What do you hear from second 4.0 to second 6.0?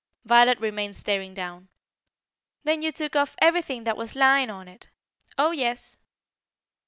lying on it?" "Oh, yes."